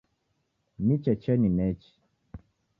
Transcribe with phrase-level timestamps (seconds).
[0.85, 1.91] Ni checheni nechi